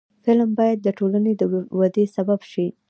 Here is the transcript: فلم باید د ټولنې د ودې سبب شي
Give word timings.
فلم 0.23 0.49
باید 0.59 0.79
د 0.83 0.87
ټولنې 0.97 1.33
د 1.37 1.41
ودې 1.79 2.05
سبب 2.15 2.39
شي 2.51 2.67